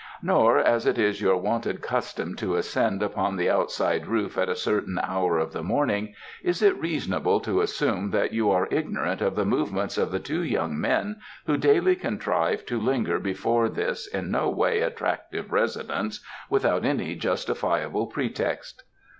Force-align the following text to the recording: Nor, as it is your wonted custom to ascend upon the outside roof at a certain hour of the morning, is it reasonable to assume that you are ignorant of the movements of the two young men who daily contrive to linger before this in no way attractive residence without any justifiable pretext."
Nor, 0.23 0.57
as 0.57 0.87
it 0.87 0.97
is 0.97 1.21
your 1.21 1.37
wonted 1.37 1.79
custom 1.81 2.35
to 2.37 2.55
ascend 2.55 3.03
upon 3.03 3.35
the 3.35 3.51
outside 3.51 4.07
roof 4.07 4.35
at 4.35 4.49
a 4.49 4.55
certain 4.55 4.99
hour 5.03 5.37
of 5.37 5.53
the 5.53 5.61
morning, 5.61 6.15
is 6.41 6.63
it 6.63 6.75
reasonable 6.81 7.39
to 7.41 7.61
assume 7.61 8.09
that 8.09 8.33
you 8.33 8.49
are 8.49 8.67
ignorant 8.71 9.21
of 9.21 9.35
the 9.35 9.45
movements 9.45 9.99
of 9.99 10.09
the 10.11 10.17
two 10.17 10.41
young 10.41 10.75
men 10.81 11.17
who 11.45 11.55
daily 11.55 11.95
contrive 11.95 12.65
to 12.65 12.79
linger 12.81 13.19
before 13.19 13.69
this 13.69 14.07
in 14.07 14.31
no 14.31 14.49
way 14.49 14.79
attractive 14.81 15.51
residence 15.51 16.25
without 16.49 16.83
any 16.83 17.13
justifiable 17.13 18.07
pretext." 18.07 18.83